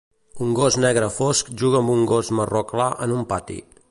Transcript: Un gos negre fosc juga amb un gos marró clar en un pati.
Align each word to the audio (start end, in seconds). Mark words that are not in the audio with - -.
Un 0.45 0.53
gos 0.59 0.77
negre 0.85 1.09
fosc 1.17 1.51
juga 1.63 1.81
amb 1.83 1.95
un 1.97 2.03
gos 2.13 2.33
marró 2.39 2.65
clar 2.75 2.91
en 3.07 3.17
un 3.19 3.31
pati. 3.35 3.63